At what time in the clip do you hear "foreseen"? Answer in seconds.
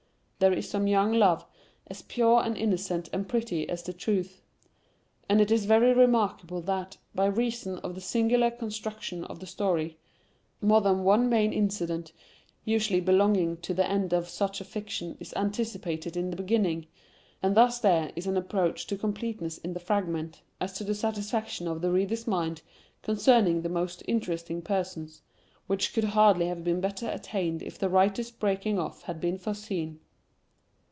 29.37-29.99